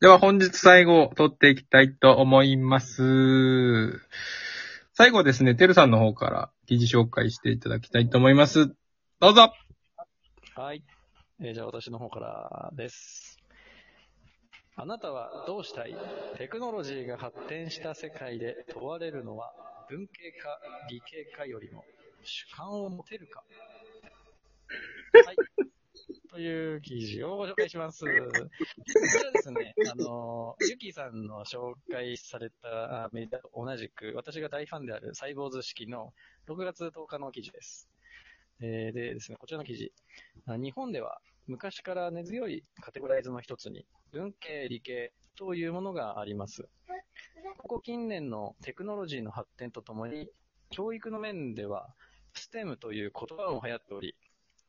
[0.00, 4.00] では本日最後、取っていきたいと思います。
[4.94, 8.68] 最後ですね、てるさんの方から記事紹介していただきたいと思います。
[9.18, 9.52] どうぞ
[10.54, 10.84] はい。
[11.40, 13.38] えーじゃあ私の方からです。
[14.76, 15.96] あなたはどうしたい
[16.36, 19.52] テクノロジーが発展した世界で問われるのは
[19.90, 21.84] 文系か理系かよりも
[22.22, 23.42] 主観を持てるか
[25.26, 25.36] はい。
[26.30, 28.04] という記事をご紹介します。
[28.04, 36.12] こちらですね、あの、ゆきさんの紹介されたメディアと同じく、私が大ファンであるサイボーズ式の
[36.46, 37.88] 6月10日の記事です。
[38.60, 39.92] えーでですね、こちらの記事。
[40.46, 46.68] 日本では昔から根強いカテゴライズの一つに文系、理系というものがあります。
[47.56, 50.28] ここ近年のテクノロジーの発展とともに、
[50.70, 51.94] 教育の面では
[52.34, 54.14] STEM という言葉も流行っており、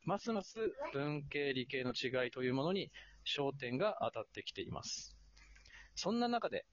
[0.09, 0.57] ますます
[0.91, 2.91] 文系、理系の違いというものに
[3.27, 5.15] 焦点が当たってきています。
[5.93, 6.65] そんな中で、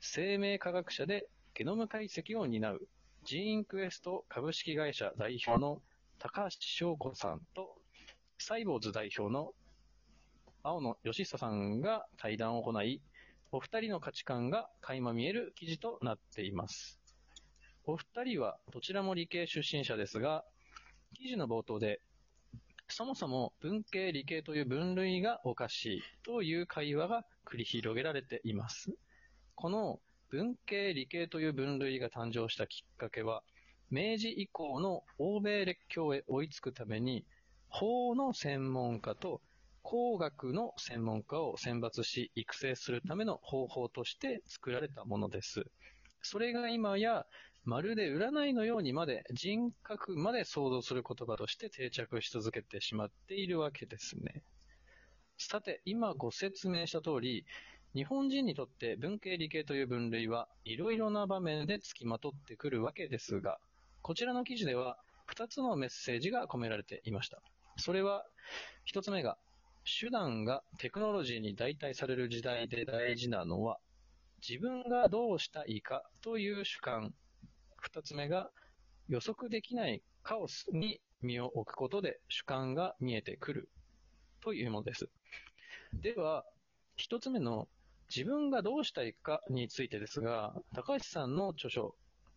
[0.00, 2.86] 生命科学者でゲノム解析を担う
[3.24, 5.80] ジーンクエスト株式会社代表の
[6.18, 7.76] 高橋翔子さんと、
[8.36, 9.52] サイボーズ代表の
[10.62, 13.00] 青野義久さんが対談を行い、
[13.52, 17.00] お二人の価値観が垣間見える記事となっています。
[17.86, 20.44] お二人はどちらも理系出身者ですが、
[21.14, 22.02] 記事の冒頭で、
[22.88, 28.92] そもそも文系理系という分類がおかしいという会話が繰り広げられています。
[29.54, 33.42] この文系理系という分類が誕生したきっかけは、
[33.90, 37.26] 明治以降の欧米列強へ追いつくために、
[37.68, 39.42] 法の専門家と
[39.82, 45.64] 工学の専門家を選抜し育成するための方法として作られたものです。
[46.22, 47.26] それが今や、
[47.64, 54.42] まるで占いのようにまで人格まで想像する言葉として定着し続けてしまっているわけですね。
[55.38, 57.44] さて、今ご説明した通り、
[57.94, 63.58] 日本人にとって文系理系という分類はいろいろな場面で付きまとってくるわけですが、
[64.02, 64.98] こちらの記事では
[65.32, 67.42] 2つのメッセージが込められていました。
[67.76, 68.24] それは、
[68.92, 69.38] 1つ目が、
[70.00, 73.78] 手段がテクノロジーに代替される時代で大事なのは、
[74.46, 77.14] 自分がどうしたいかという主観。
[77.90, 78.50] 2つ目が、
[79.08, 83.68] 予測できないカオスに身を置くことで主観が見えてくる
[84.40, 85.08] というものです。
[85.94, 86.44] では、
[86.98, 87.68] 1つ目の
[88.14, 91.94] 自分がどうしたいかについてですが、高橋さんの著書、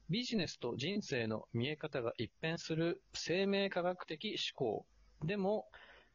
[0.09, 4.85] ビジネスと人生の見え方が一変する生命科学的思考
[5.25, 5.67] でも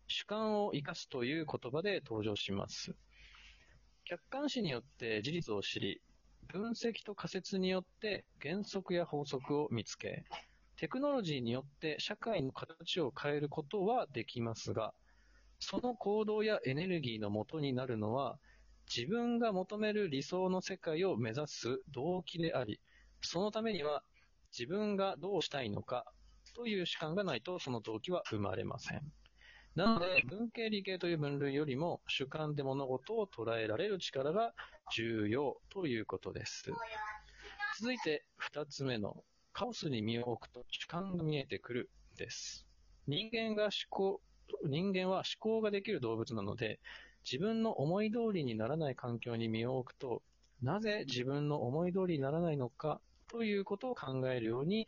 [0.06, 2.94] 主観を生かすという言葉で登場します。
[4.04, 6.00] 客観視によって事実を知り、
[6.50, 10.24] 分析と仮説によって原則や法則を見つけ、
[10.76, 14.94] テクノロジーによって社会の形を変えることはできますが、
[15.58, 18.38] その行動やエネルギーの元になるのは、
[18.94, 22.80] 自分が求める理想の世界を目指す動機であり、
[23.20, 24.02] そのためには
[24.58, 26.04] 自分がどうしたいのか
[26.54, 29.02] という主観がないとその動機は生まれません。
[29.76, 34.52] なので、文系理系という分類よりも主観で物事を捉えられる力が
[34.94, 36.70] 重要ということです。
[37.78, 42.66] 続いて二つ目のカオスに身を置くと主観が見えてくるです。
[43.06, 44.20] 人間が思考、
[44.66, 46.80] 人間は思考ができる動物なので、
[47.24, 50.22] 自分の思い通りにならない環境に身を置くと、
[50.62, 54.86] なぜ自分の思い通りにならないのかということを考えるように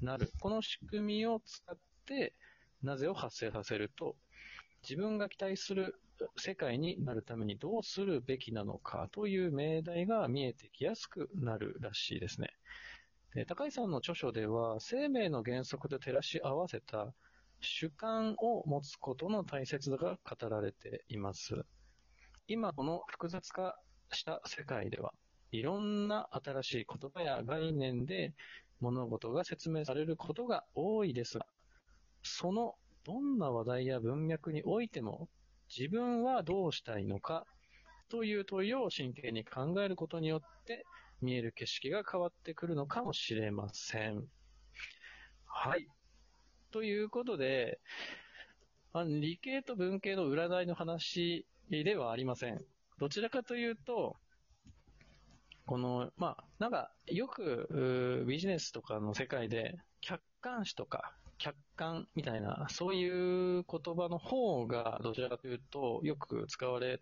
[0.00, 0.30] なる。
[0.40, 1.76] この仕組みを使っ
[2.06, 2.34] て、
[2.82, 4.16] なぜを発生させると、
[4.82, 6.00] 自分が期待する
[6.36, 12.48] 世界になるためにどうするべきなのかという命題が見えてきやすくなるらしいですね。
[13.46, 17.14] 高井さんの著書では、生命の原則と照らし合わせた
[17.60, 21.64] 主観を持つことの大切さが語られています。
[22.48, 23.78] 今この複雑化
[24.12, 25.12] した世界では、
[25.52, 28.34] いろんな新しい言葉や概念で
[28.80, 31.46] 物事が説明されることが多いですが、
[32.22, 35.28] そのどんな話題や文脈においても、
[35.74, 37.46] 自分はどうしたいのか
[38.08, 40.84] という問いを真剣に考えることによって、
[41.22, 44.24] 見える景色が変わってくるのかもしれません。
[45.46, 45.86] はい。
[46.70, 47.80] ということで、
[48.92, 52.64] あの理系と文系の占いの話ではありません。
[52.98, 54.16] どちらかというと、
[55.66, 67.00] この、まあ、なんか、よく、ビジネスとかの世界で、客観視とか、客観みたいな、そういう言葉の方が、どちらかというと、よく使われ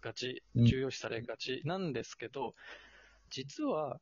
[0.00, 2.54] がち、うん重要視されがちなんですけど、
[3.30, 4.00] 実は、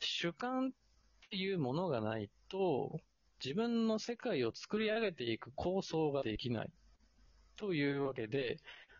[0.00, 2.98] 主観っていうものがないと、
[3.44, 6.72] 自分の世界を作り上げていく構想ができない。
[7.56, 8.56] というわけで、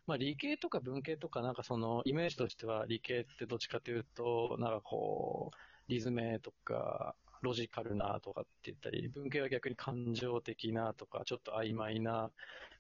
[0.06, 5.56] まあ理系とか文系とかなんかそのイメージとしては理系ってどっちかというと、なんかこう、
[5.90, 12.31] リズムとか、ロジカルなとかって言ったり、文系は逆に感情的なとか、ちょっと曖昧な、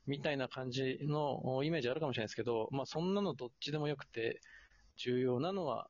[0.06, 4.40] みたいな感じのイメージあるかもしれないですけど、まあそんなのどっちでもよくて、
[4.96, 5.88] 重要なのは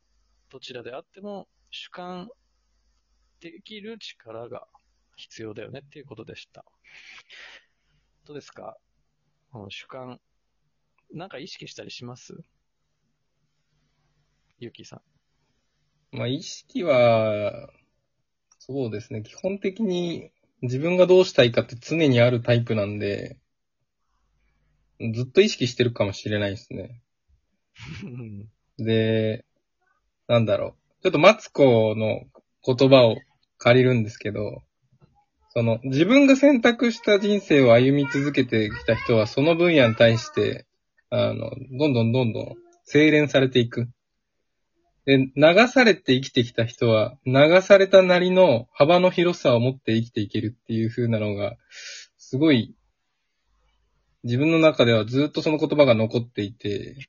[0.50, 2.28] どちらであっても主観
[3.40, 4.68] できる力が
[5.16, 6.64] 必要だよねっていうことでした。
[8.24, 8.76] どうですか？
[9.50, 10.20] この主観、
[11.12, 12.36] なんか意識したりします？
[14.58, 15.02] ゆきさ
[16.12, 16.16] ん。
[16.16, 17.68] まあ、意識は、
[18.60, 19.22] そうですね。
[19.22, 20.30] 基本的に
[20.60, 23.38] 自分がどうしたいかって常にあるタイプなんで、
[25.14, 27.00] ずっと意識してるかもしれないですね。
[28.78, 29.46] で、
[30.28, 31.02] なんだろう。
[31.02, 32.24] ちょっとマツコの
[32.62, 33.16] 言葉を
[33.56, 34.62] 借りるんですけど、
[35.54, 40.66] その、自分が選択した人生を歩み続けてきた人は、その分野に対して、
[41.08, 42.54] あの、どんどんどんどん
[42.84, 43.88] 精錬されていく。
[45.10, 51.56] で、流されて生きてきた人は、流されたなりの幅の広さを持って生きていけるっていう風なのが、
[52.16, 52.76] すごい、
[54.22, 57.08] 自分の中ではずっとその言葉が残っていて、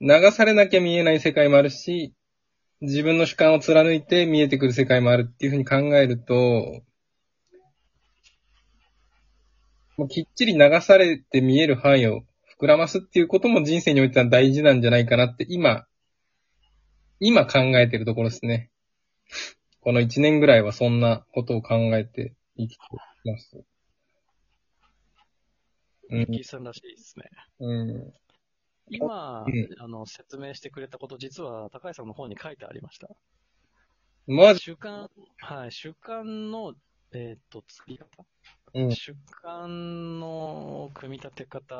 [0.00, 2.14] 流されなきゃ見えない世界もあるし、
[2.80, 6.80] 自分の主観を貫いて見えてくる世界もあるっていうふうに考えると、
[9.98, 12.22] もうきっちり流されて見える範囲を
[12.62, 15.84] 膨らますっていうことも人生においては大事なんじゃないかなって今、
[17.18, 18.70] 今考えてるところですね。
[19.80, 22.82] この一年ぐらいはそんなことを考えて生きて
[23.24, 23.64] ます。
[26.10, 26.26] うん。
[26.26, 27.24] キさんらしいですね。
[27.58, 28.12] うん。
[28.88, 33.08] 今、うん、あの、説明してくれたこと、実は高橋さんの方に書いてありました。
[34.28, 34.60] マジ？
[34.60, 35.08] 習慣、
[35.38, 36.74] はい、習慣の、
[37.12, 38.24] えっ、ー、と、作り方、
[38.74, 39.14] うん、習
[39.44, 41.74] 慣の組み立て方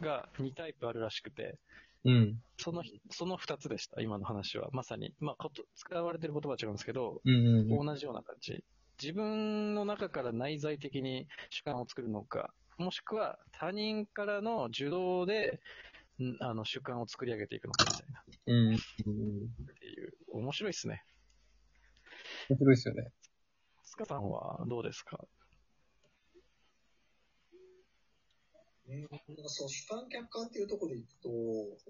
[0.00, 1.58] が2タイプあるらしくて、
[2.04, 2.42] うん。
[2.58, 4.68] その、その2つでした、今の話は。
[4.72, 5.14] まさに。
[5.20, 8.64] まあ、こと、使われてる言葉は違うんですけど、うんうんうん、同じような感じ。
[9.00, 15.60] 自分の中から内在的に主観を作るのか、もしくは他人からの受動で
[16.40, 18.22] あの、習慣を作り上げていくのかみたいな。
[18.46, 18.74] うん。
[18.74, 18.78] っ
[19.78, 21.02] ていう、面白いっすね。
[22.48, 23.10] 面白いっすよね。
[23.84, 25.18] スカさんはどうですか？
[28.88, 31.32] えなんかその主観客観っていうところでいくと、い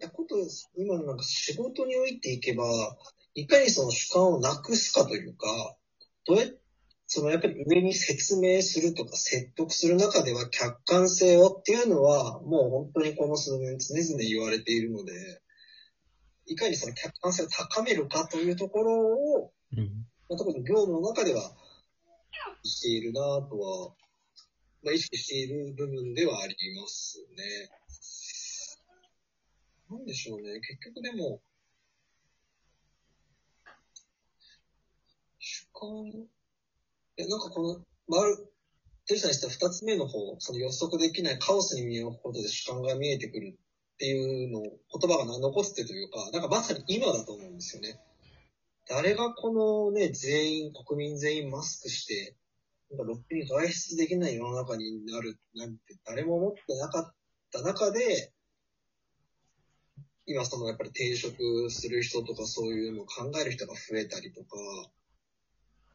[0.01, 0.37] やこと
[0.77, 2.65] 今のなんか仕事においていけば、
[3.35, 5.77] いかにその主観をなくすかというか、
[6.27, 6.49] どうやっ
[7.15, 15.13] そのやっぱり上に説明するとか説得する中では客観性をっていうのはもう本当にこの数年常々言われているので、
[16.47, 21.53] いかにその客観性を高めるかというところを、うん、まあ、特に業務の中では
[22.65, 23.93] しているなとは、
[24.83, 27.71] まあ、意識している部分ではありますね。
[29.91, 30.61] なんでしょうね。
[30.61, 31.41] 結局でも、
[35.39, 36.27] 主観
[37.17, 38.37] え、なんかこの、丸、
[39.07, 48.01] テルさんにした二つ目の方、その予測できないカオスに見えることで主観が見えてくるっていうのを言葉が残ってというか、なんかまさに今だと思うんですよね。
[48.89, 52.35] 誰がこのね、全員、国民全員マスクして、
[52.93, 57.15] なんかロックに外出できない世の中になるなんて誰も思ってなかっ
[57.51, 58.33] た中で、
[60.27, 64.57] 今そのやっぱり転職する人とかそういうのを考える人が増えたりとか、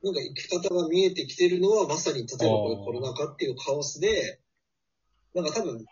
[0.03, 4.39] なんか生き方が見えてきてるのは、まさに、例えばこれコロナ禍っていうカオスで、
[5.33, 5.86] なんか多分、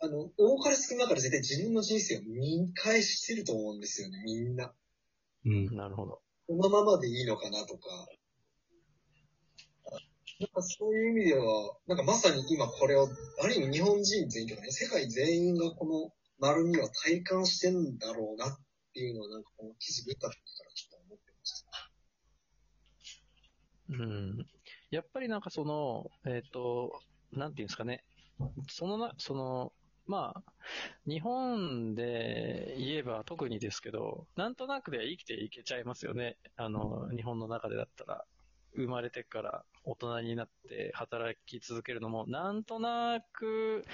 [0.00, 4.72] あの、多かれ少なから絶対自分の人生を見返してると思うんですよね、みんな。
[5.44, 5.76] うん。
[5.76, 6.20] なるほど。
[6.46, 7.80] このままでいいのかなとか。
[10.38, 13.08] なんかそういう意味では、なんかまさに今これを、
[13.42, 18.58] ある意味日本人全員とかね、世界全員がこの丸みを体感してんだろうなっ
[18.92, 21.90] ていうのは、なんかこの記事見た時からちょっと思ってました
[23.88, 24.46] うん。
[24.90, 27.00] やっぱりなんかその、えっ、ー、と、
[27.32, 28.04] なんていうんですかね。
[28.68, 29.72] そのな、その、
[30.06, 30.42] まあ、
[31.06, 36.36] 日本で言えば特にですけど、なんとなくで生きていけちゃいますよね。
[36.56, 38.24] あの、日本の中でだったら。
[38.76, 43.84] 生まれてから大人になって働き続けるのも、なんとなく、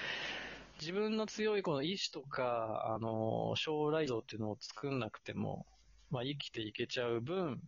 [0.79, 5.65] 自分の強いこの意志とか、あの、将来像っていうのを作んなくても、
[6.09, 7.61] まあ生きていけちゃう分、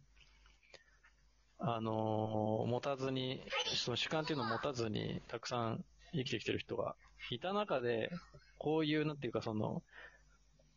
[1.60, 6.96] あの、持たずに、その主観っていうのを持たずに、たくさん生きてきてる人が
[7.30, 8.10] いた中で、
[8.58, 9.84] こういう、なんていうかその、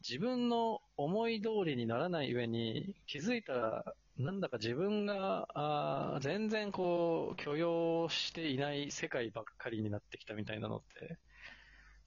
[0.01, 3.85] 自分の思い通りにならない上に、気づいたら、
[4.19, 11.19] なんだか自分が、あ全然こう、許容していない世界ばっかりになってきたみたいなのって、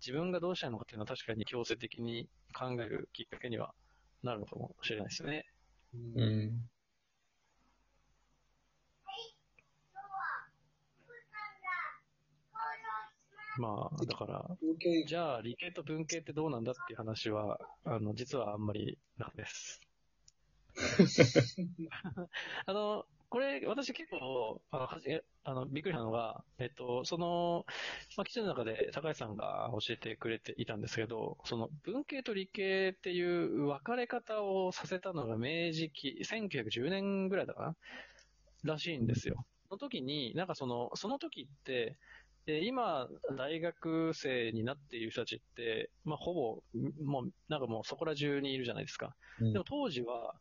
[0.01, 3.73] 自分がどうしたいのかっていうのは確かに強制的に考えるきっかけには
[4.23, 5.45] なるのかもしれないですよね。
[5.93, 6.51] うんうん。
[13.57, 14.45] まあ、だから、
[15.07, 19.79] じゃあ理系と文系ってどうなんだっていう話は、あの、実はあんまりなくです。
[22.65, 27.65] あの、これ、私結構、あの、はじえあの、びっくりしたのが、えっと、その、
[28.17, 37.75] まあ、記事の中で高橋さんが教えてくれていたんですけど、その、文系と理系っていう分かれ方をさせたのが明治期、1910年ぐらいだかな
[38.63, 39.45] らしいんですよ。
[39.69, 41.97] その時に、なんかその、その時って、
[42.45, 43.07] で今、
[43.37, 46.63] 大学生になっている人たちって、まあ、ほぼ、
[47.03, 49.15] もう、なんかもうそこら中にいるじゃないですか。
[49.39, 50.35] うんでも当時は、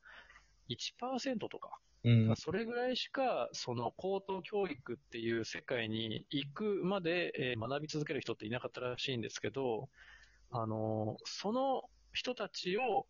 [0.71, 2.35] 1%とか、うん。
[2.37, 9.91] それぐらいしか、その高等教育っていう世界に行くまで、えー学び続ける人っていなかったらしいんですけど、
[10.51, 13.09] あの、その人たちを、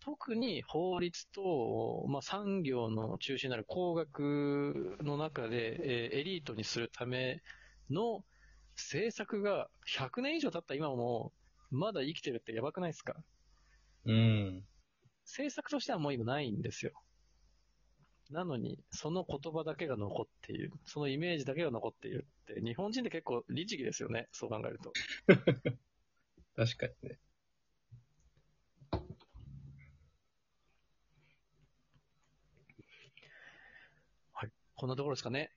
[0.00, 7.42] 特に法律と、まあ、産業の中心になる工学の中で、えーエリートにするため
[7.90, 8.24] の
[8.76, 11.34] 政策が100年以上経った今も、
[11.70, 13.22] まだ生きてるってやばくないですか？
[14.04, 14.69] うん。
[15.30, 16.92] 政策としてはもう今ないんですよ。
[18.30, 20.72] なのに、その言葉だけが残っている。
[20.86, 24.28] そのイメージだけが残っているって、日本人って結構律儀ですよね。
[24.32, 24.92] そう考えると。
[26.54, 27.18] 確かにね。
[34.80, 35.50] こんなところですかね。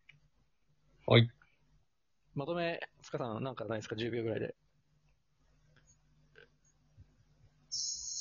[1.08, 1.30] はい。
[2.36, 4.54] まとめ、塚さんなんかないですか ?10 秒ぐらいで。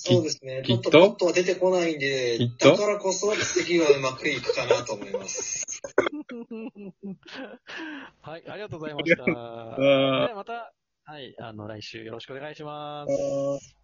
[0.05, 0.65] そうですね。
[0.67, 1.01] ちょっとと？
[1.01, 2.71] パッとは出てこないんできっ、と？
[2.71, 5.65] だからこそ次はうまくいくかなと思います。
[8.21, 9.25] はい、ありがとうございました。
[9.25, 10.73] であはまた、
[11.05, 13.77] はい、あの、来週よろしくお願いします。